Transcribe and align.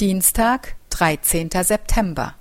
Dienstag, 0.00 0.76
13. 0.90 1.50
September. 1.50 2.36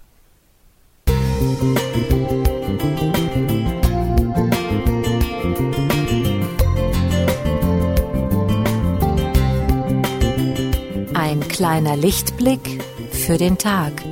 Ein 11.16 11.48
kleiner 11.50 11.96
Lichtblick 11.96 12.84
für 13.10 13.40
den 13.40 13.58
Tag. 13.58 14.07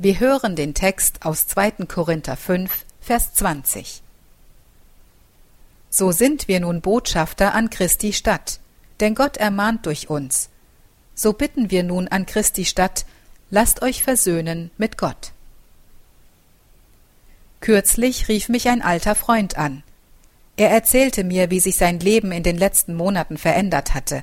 Wir 0.00 0.20
hören 0.20 0.54
den 0.54 0.74
Text 0.74 1.26
aus 1.26 1.48
2. 1.48 1.86
Korinther 1.88 2.36
5, 2.36 2.84
Vers 3.00 3.34
20. 3.34 4.00
So 5.90 6.12
sind 6.12 6.46
wir 6.46 6.60
nun 6.60 6.80
Botschafter 6.80 7.52
an 7.52 7.68
Christi 7.68 8.12
Stadt, 8.12 8.60
denn 9.00 9.16
Gott 9.16 9.36
ermahnt 9.38 9.86
durch 9.86 10.08
uns. 10.08 10.50
So 11.16 11.32
bitten 11.32 11.72
wir 11.72 11.82
nun 11.82 12.06
an 12.06 12.26
Christi 12.26 12.64
Stadt, 12.64 13.06
lasst 13.50 13.82
euch 13.82 14.04
versöhnen 14.04 14.70
mit 14.78 14.98
Gott. 14.98 15.32
Kürzlich 17.60 18.28
rief 18.28 18.48
mich 18.48 18.68
ein 18.68 18.82
alter 18.82 19.16
Freund 19.16 19.58
an. 19.58 19.82
Er 20.56 20.70
erzählte 20.70 21.24
mir, 21.24 21.50
wie 21.50 21.58
sich 21.58 21.74
sein 21.74 21.98
Leben 21.98 22.30
in 22.30 22.44
den 22.44 22.56
letzten 22.56 22.94
Monaten 22.94 23.36
verändert 23.36 23.94
hatte. 23.94 24.22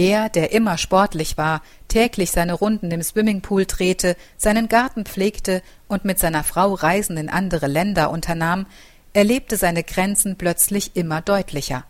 Er, 0.00 0.30
der 0.30 0.52
immer 0.52 0.78
sportlich 0.78 1.36
war, 1.36 1.60
täglich 1.88 2.30
seine 2.30 2.54
Runden 2.54 2.90
im 2.90 3.02
Swimmingpool 3.02 3.66
drehte, 3.66 4.16
seinen 4.38 4.66
Garten 4.66 5.04
pflegte 5.04 5.62
und 5.88 6.06
mit 6.06 6.18
seiner 6.18 6.42
Frau 6.42 6.72
Reisen 6.72 7.18
in 7.18 7.28
andere 7.28 7.66
Länder 7.66 8.10
unternahm, 8.10 8.64
erlebte 9.12 9.58
seine 9.58 9.84
Grenzen 9.84 10.36
plötzlich 10.36 10.96
immer 10.96 11.20
deutlicher. 11.20 11.84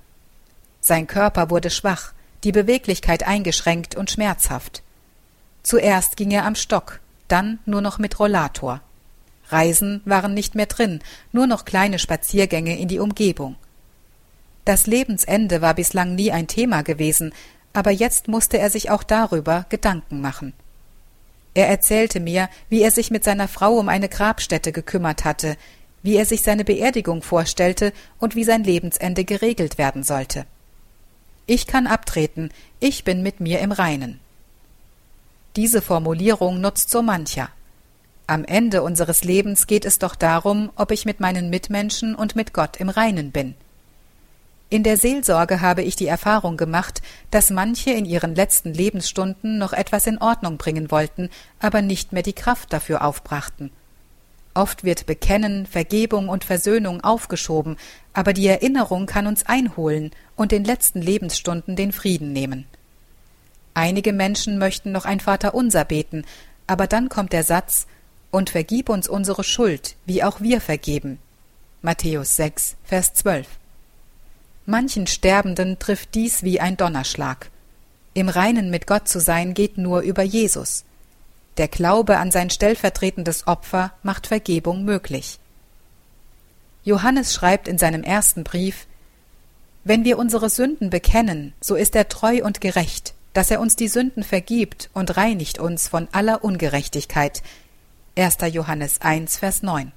Sein 0.81 1.07
Körper 1.07 1.51
wurde 1.51 1.71
schwach, 1.71 2.13
die 2.43 2.51
Beweglichkeit 2.51 3.29
eingeschränkt 3.29 3.95
und 3.95 4.11
schmerzhaft. 4.11 4.83
Zuerst 5.63 6.17
ging 6.17 6.33
er 6.33 6.47
am 6.47 6.57
Stock, 6.57 6.99
dann 7.29 7.61
nur 7.65 7.81
noch 7.81 8.01
mit 8.01 8.19
Rollator. 8.19 8.81
Reisen 9.51 10.01
waren 10.05 10.35
nicht 10.35 10.57
mehr 10.57 10.67
drin, 10.67 10.99
nur 11.31 11.47
noch 11.47 11.65
kleine 11.65 12.01
Spaziergänge 12.01 12.77
in 12.77 12.89
die 12.89 12.99
Umgebung. 12.99 13.55
Das 14.65 14.89
Lebensende 14.89 15.63
war 15.63 15.75
bislang 15.75 16.17
nie 16.17 16.33
ein 16.33 16.49
Thema 16.49 16.83
gewesen, 16.83 17.33
aber 17.73 17.91
jetzt 17.91 18.29
musste 18.29 18.59
er 18.59 18.71
sich 18.71 18.91
auch 18.91 19.03
darüber 19.03 19.67
Gedanken 19.69 20.21
machen. 20.21 20.53
Er 21.55 21.69
erzählte 21.69 22.21
mir, 22.21 22.49
wie 22.69 22.83
er 22.83 22.91
sich 22.91 23.11
mit 23.11 23.25
seiner 23.25 23.49
Frau 23.49 23.75
um 23.79 23.89
eine 23.89 24.09
Grabstätte 24.09 24.73
gekümmert 24.73 25.25
hatte, 25.25 25.57
wie 26.03 26.17
er 26.17 26.25
sich 26.25 26.43
seine 26.43 26.65
Beerdigung 26.65 27.23
vorstellte 27.23 27.93
und 28.19 28.35
wie 28.35 28.45
sein 28.45 28.65
Lebensende 28.65 29.25
geregelt 29.25 29.79
werden 29.79 30.03
sollte. 30.03 30.47
Ich 31.47 31.67
kann 31.67 31.87
abtreten, 31.87 32.51
ich 32.79 33.05
bin 33.05 33.23
mit 33.23 33.41
mir 33.41 33.59
im 33.61 33.73
Reinen. 33.73 34.21
Diese 35.57 35.83
Formulierung 35.83 36.61
nutzt 36.61 36.91
so 36.91 37.03
mancher. 37.03 37.49
Am 38.29 38.45
Ende 38.45 38.83
unseres 38.83 39.25
Lebens 39.25 39.67
geht 39.67 39.85
es 39.85 39.99
doch 39.99 40.15
darum, 40.15 40.71
ob 40.77 40.93
ich 40.93 41.05
mit 41.05 41.19
meinen 41.19 41.51
Mitmenschen 41.51 42.15
und 42.15 42.37
mit 42.37 42.53
Gott 42.53 42.77
im 42.77 42.89
Reinen 42.89 43.33
bin. 43.33 43.57
In 44.73 44.85
der 44.85 44.97
Seelsorge 44.97 45.61
habe 45.61 45.83
ich 45.83 45.97
die 45.97 46.07
Erfahrung 46.07 46.57
gemacht, 46.57 47.03
dass 47.33 47.51
manche 47.51 47.91
in 47.91 48.05
ihren 48.05 48.37
letzten 48.37 48.73
Lebensstunden 48.73 49.59
noch 49.59 49.73
etwas 49.73 50.07
in 50.07 50.19
Ordnung 50.19 50.59
bringen 50.59 50.93
wollten, 50.93 51.29
aber 51.59 51.83
nicht 51.83 52.13
mehr 52.13 52.23
die 52.23 52.33
Kraft 52.33 52.73
dafür 52.73 53.05
aufbrachten. 53.05 53.73
Oft 54.55 54.85
wird 54.85 55.07
Bekennen, 55.07 55.67
Vergebung 55.67 56.29
und 56.29 56.45
Versöhnung 56.45 57.03
aufgeschoben, 57.03 57.79
aber 58.15 58.33
die 58.33 58.47
Erinnerung 58.47 59.07
kann 59.07 59.27
uns 59.27 59.45
einholen 59.45 60.13
und 60.37 60.53
den 60.53 60.65
letzten 60.65 61.03
Lebensstunden 61.03 61.75
den 61.75 61.91
Frieden 61.91 62.33
nehmen. 62.33 62.65
Einige 63.75 64.13
Menschen 64.13 64.59
möchten 64.59 64.93
noch 64.93 65.05
ein 65.05 65.19
Vaterunser 65.19 65.85
beten, 65.85 66.25
aber 66.69 66.87
dann 66.87 67.09
kommt 67.09 67.33
der 67.33 67.45
Satz 67.45 67.89
Und 68.33 68.51
vergib 68.51 68.89
uns 68.89 69.09
unsere 69.09 69.43
Schuld, 69.43 69.97
wie 70.07 70.23
auch 70.23 70.41
wir 70.41 70.61
vergeben. 70.61 71.19
Matthäus 71.83 72.37
6, 72.37 72.77
Vers 72.85 73.15
12. 73.15 73.60
Manchen 74.67 75.07
Sterbenden 75.07 75.79
trifft 75.79 76.15
dies 76.15 76.43
wie 76.43 76.61
ein 76.61 76.77
Donnerschlag. 76.77 77.51
Im 78.15 78.29
Reinen 78.29 78.71
mit 78.71 78.87
Gott 78.87 79.09
zu 79.09 79.21
sein 79.21 79.55
geht 79.55 79.79
nur 79.79 80.01
über 80.01 80.23
Jesus. 80.23 80.85
Der 81.57 81.69
Glaube 81.69 82.19
an 82.19 82.31
sein 82.31 82.51
stellvertretendes 82.51 83.47
Opfer 83.47 83.93
macht 84.03 84.27
Vergebung 84.27 84.85
möglich. 84.85 85.39
Johannes 86.85 87.35
schreibt 87.35 87.69
in 87.69 87.79
seinem 87.79 88.03
ersten 88.03 88.45
Brief 88.45 88.87
Wenn 89.85 90.05
wir 90.05 90.19
unsere 90.19 90.51
Sünden 90.51 90.91
bekennen, 90.91 91.53
so 91.61 91.75
ist 91.75 91.95
er 91.95 92.09
treu 92.09 92.43
und 92.43 92.61
gerecht, 92.61 93.15
dass 93.33 93.51
er 93.51 93.61
uns 93.61 93.77
die 93.77 93.89
Sünden 93.89 94.23
vergibt 94.23 94.91
und 94.93 95.17
reinigt 95.17 95.59
uns 95.59 95.89
von 95.89 96.09
aller 96.13 96.43
Ungerechtigkeit. 96.43 97.43
1. 98.17 98.39
Johannes 98.53 99.01
1, 99.01 99.37
Vers 99.37 99.63
9. 99.63 99.93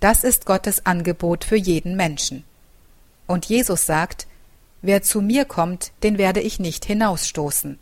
Das 0.00 0.24
ist 0.24 0.46
Gottes 0.46 0.84
Angebot 0.84 1.44
für 1.44 1.56
jeden 1.56 1.96
Menschen. 1.96 2.44
Und 3.26 3.46
Jesus 3.46 3.86
sagt, 3.86 4.26
Wer 4.82 5.00
zu 5.02 5.20
mir 5.22 5.44
kommt, 5.44 5.92
den 6.02 6.18
werde 6.18 6.40
ich 6.40 6.58
nicht 6.58 6.84
hinausstoßen. 6.84 7.78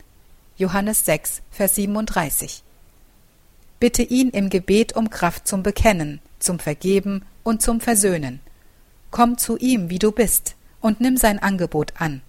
Johannes 0.59 1.07
6, 1.07 1.41
Vers 1.51 1.75
37. 1.77 2.63
Bitte 3.81 4.03
ihn 4.03 4.29
im 4.29 4.51
Gebet 4.51 4.95
um 4.95 5.09
Kraft 5.09 5.49
zum 5.49 5.63
Bekennen, 5.63 6.21
zum 6.39 6.59
Vergeben 6.59 7.25
und 7.43 7.63
zum 7.63 7.81
Versöhnen. 7.81 8.41
Komm 9.11 9.39
zu 9.39 9.57
ihm, 9.57 9.89
wie 9.89 9.99
du 9.99 10.13
bist, 10.13 10.57
und 10.83 11.01
nimm 11.01 11.17
sein 11.17 11.39
Angebot 11.39 11.95
an. 11.97 12.21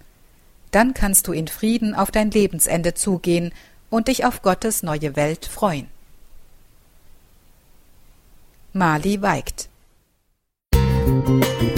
Dann 0.70 0.94
kannst 0.94 1.28
du 1.28 1.32
in 1.32 1.48
Frieden 1.48 1.94
auf 1.94 2.10
dein 2.10 2.30
Lebensende 2.30 2.94
zugehen 2.94 3.52
und 3.90 4.08
dich 4.08 4.24
auf 4.24 4.40
Gottes 4.40 4.82
neue 4.82 5.16
Welt 5.16 5.44
freuen. 5.44 5.86
Mali 8.72 9.20
weigt. 9.20 9.68
Musik 10.74 11.71